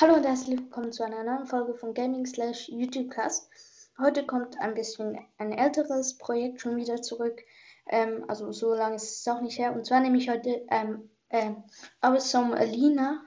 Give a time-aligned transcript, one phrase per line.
[0.00, 3.48] Hallo und herzlich willkommen zu einer neuen Folge von Gaming slash YouTubecast.
[3.96, 7.40] Heute kommt ein bisschen ein älteres Projekt schon wieder zurück.
[7.86, 9.72] Ähm, also so lange ist es auch nicht her.
[9.72, 11.62] Und zwar nehme ich heute ähm, ähm,
[12.00, 13.22] Awesome Alina.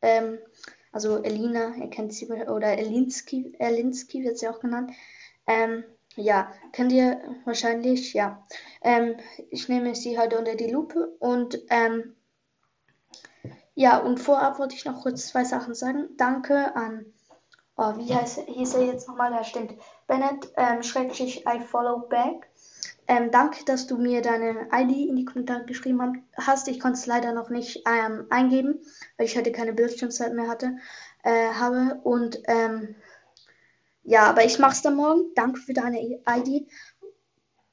[0.00, 0.38] Ähm,
[0.92, 4.92] also Elina, ihr kennt sie, oder Elinski, Elinski wird sie auch genannt.
[5.46, 5.84] Ähm,
[6.16, 8.42] ja, kennt ihr wahrscheinlich, ja.
[8.80, 9.16] Ähm,
[9.50, 12.16] ich nehme sie heute unter die Lupe und ähm,
[13.74, 16.08] ja, und vorab wollte ich noch kurz zwei Sachen sagen.
[16.16, 17.06] Danke an,
[17.76, 19.32] oh, wie heißt, hieß er jetzt nochmal?
[19.32, 19.74] Ja, stimmt.
[20.06, 22.48] Bennett, ähm, schrecklich, I follow back.
[23.08, 26.68] Ähm, danke, dass du mir deine ID in die Kommentare geschrieben hast.
[26.68, 28.80] Ich konnte es leider noch nicht ähm, eingeben,
[29.16, 30.76] weil ich heute keine Bildschirmzeit mehr hatte,
[31.24, 32.00] äh, habe.
[32.04, 32.94] Und ähm,
[34.04, 35.32] ja, aber ich mache es dann morgen.
[35.34, 36.68] Danke für deine ID.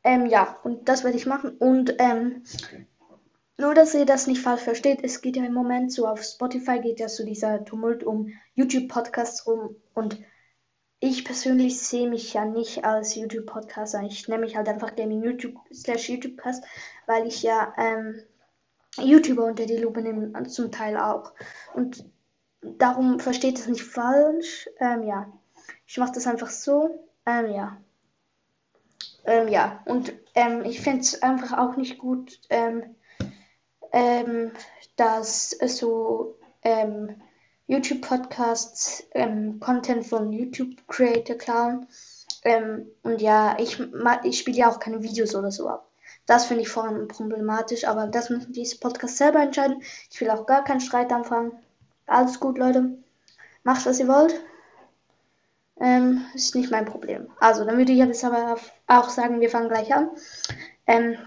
[0.03, 1.57] Ähm, ja, und das werde ich machen.
[1.57, 2.43] Und ähm,
[3.59, 6.79] nur, dass ihr das nicht falsch versteht, es geht ja im Moment so auf Spotify
[6.79, 10.17] geht ja so dieser Tumult um YouTube-Podcasts rum und
[11.01, 14.01] ich persönlich sehe mich ja nicht als YouTube-Podcaster.
[14.03, 16.63] Ich nenne mich halt einfach Gaming YouTube slash YouTube-Cast,
[17.05, 18.21] weil ich ja ähm,
[18.97, 21.33] YouTuber unter die Lupe nehme, zum Teil auch.
[21.73, 22.03] Und
[22.61, 24.69] darum versteht es nicht falsch.
[24.79, 25.31] Ähm, ja,
[25.87, 27.07] ich mache das einfach so.
[27.25, 27.77] Ähm, ja.
[29.25, 32.95] Ähm, ja, und ähm, ich finde es einfach auch nicht gut, ähm,
[33.91, 34.51] ähm,
[34.95, 37.15] dass so ähm,
[37.67, 41.87] YouTube-Podcasts ähm, Content von YouTube-Creator klauen.
[42.43, 43.79] Ähm, und ja, ich,
[44.23, 45.89] ich spiele ja auch keine Videos oder so ab.
[46.25, 49.81] Das finde ich vor allem problematisch, aber das müssen diese Podcasts selber entscheiden.
[50.11, 51.51] Ich will auch gar keinen Streit anfangen.
[52.05, 52.97] Alles gut, Leute.
[53.63, 54.33] Macht, was ihr wollt.
[55.79, 57.27] Ähm, ist nicht mein Problem.
[57.39, 60.09] Also, dann würde ich jetzt aber auch sagen, wir fangen gleich an.
[60.87, 61.17] Ähm,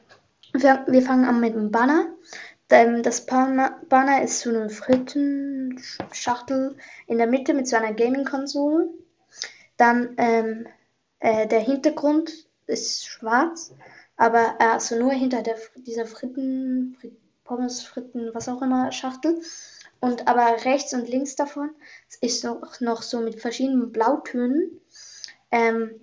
[0.53, 2.07] wir, wir fangen an mit dem Banner.
[2.73, 8.89] Das Banner ist so eine Frittenschachtel in der Mitte mit so einer Gaming-Konsole.
[9.77, 10.67] Dann ähm,
[11.21, 12.33] äh, der Hintergrund
[12.67, 13.75] ist schwarz,
[14.17, 17.15] aber äh, also nur hinter der, dieser Fritten, Frit
[17.45, 19.43] Pommes, Fritten, was auch immer Schachtel.
[20.01, 21.73] Und aber rechts und links davon
[22.23, 24.81] ist noch, noch so mit verschiedenen Blautönen
[25.51, 26.01] ähm,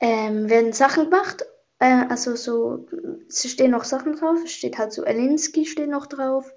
[0.00, 1.44] ähm, werden Sachen gemacht
[1.82, 2.86] äh, also so,
[3.28, 4.38] es stehen noch Sachen drauf.
[4.44, 6.52] Es steht halt so Elinski steht noch drauf.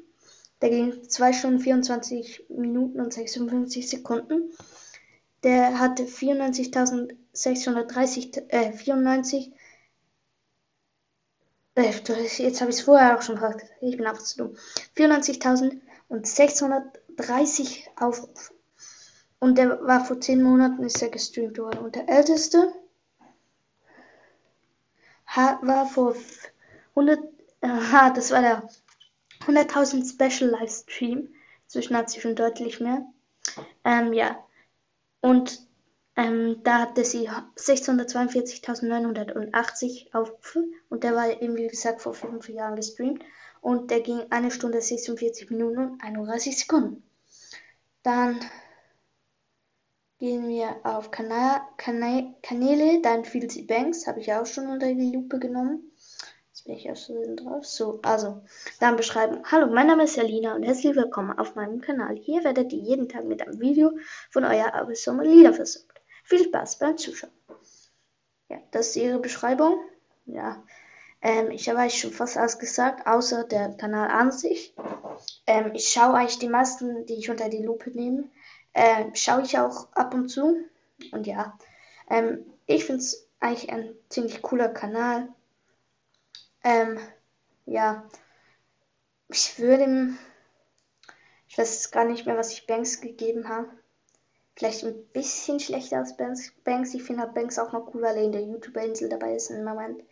[0.61, 4.51] Der ging 2 Stunden 24 Minuten und 56 Sekunden.
[5.43, 9.53] Der hatte 94.630, äh, 94,
[11.75, 11.91] äh,
[12.39, 14.55] jetzt habe ich es vorher auch schon gesagt, ich bin einfach zu dumm.
[14.97, 18.53] 94.630 Aufrufe.
[19.39, 21.79] Und der war vor 10 Monaten, ist er gestreamt worden.
[21.79, 22.75] Und der älteste
[25.35, 26.15] war vor
[26.91, 27.19] 100,
[27.63, 28.69] aha, das war der
[29.41, 31.35] 100.000 Special Livestream.
[31.65, 33.07] Inzwischen hat sie schon deutlich mehr.
[33.85, 34.45] Ähm, ja.
[35.23, 35.67] Und
[36.17, 42.77] Ähm, da hatte sie 642.980 Aufrufe und der war eben wie gesagt vor fünf Jahren
[42.77, 43.25] gestreamt
[43.63, 47.03] und der ging eine Stunde 46 Minuten und 31 Sekunden.
[48.03, 48.41] Dann
[50.19, 55.11] gehen wir auf Kanal, Kanal, Kanäle, dann Filthy Banks, habe ich auch schon unter die
[55.13, 55.91] Lupe genommen.
[56.61, 57.65] Jetzt bin ich auch so drauf.
[57.65, 58.43] So, also,
[58.81, 59.41] dann beschreiben.
[59.51, 62.17] Hallo, mein Name ist Alina und herzlich willkommen auf meinem Kanal.
[62.17, 63.93] Hier werdet ihr jeden Tag mit einem Video
[64.31, 66.03] von eurer Arbeitssumme Lieder versorgt.
[66.23, 67.33] Viel Spaß beim Zuschauen.
[68.51, 69.79] Ja, das ist ihre Beschreibung.
[70.27, 70.63] Ja,
[71.23, 74.75] ähm, ich habe eigentlich schon fast alles gesagt, außer der Kanal an sich.
[75.47, 78.25] Ähm, ich schaue eigentlich die meisten, die ich unter die Lupe nehme,
[78.75, 80.59] äh, schaue ich auch ab und zu.
[81.11, 81.57] Und ja,
[82.11, 85.29] ähm, ich finde es eigentlich ein ziemlich cooler Kanal.
[86.63, 86.99] Ähm,
[87.67, 88.09] ja,
[89.29, 90.19] ich würde ihm,
[91.49, 93.69] ich weiß gar nicht mehr, was ich Banks gegeben habe.
[94.57, 96.53] Vielleicht ein bisschen schlechter als Banks.
[96.65, 96.95] Banks.
[96.95, 99.65] Ich finde halt Banks auch noch cool, weil er in der YouTuber-Insel dabei ist im
[99.65, 100.03] Moment.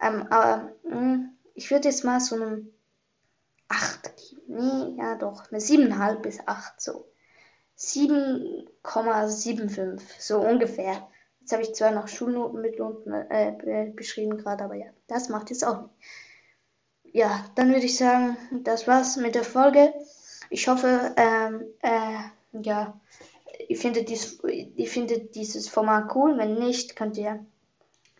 [0.00, 2.72] Ähm, aber mh, hm, ich würde jetzt mal so einen
[3.68, 4.42] 8 geben.
[4.46, 7.06] Nee, ja doch, eine 7,5 bis 8 so.
[7.78, 11.08] 7,75, so ungefähr.
[11.40, 15.50] Jetzt habe ich zwar noch Schulnoten mit unten äh, beschrieben gerade, aber ja, das macht
[15.50, 15.94] jetzt auch nicht.
[17.12, 19.92] Ja, dann würde ich sagen, das war's mit der Folge.
[20.48, 23.00] Ich hoffe, ähm, äh, ja,
[23.68, 26.38] ihr findet, dies, ihr findet dieses Format cool.
[26.38, 27.44] Wenn nicht, könnt ihr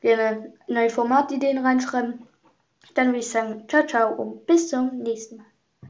[0.00, 2.26] gerne neue Formatideen reinschreiben.
[2.94, 5.49] Dann würde ich sagen, ciao, ciao und bis zum nächsten Mal.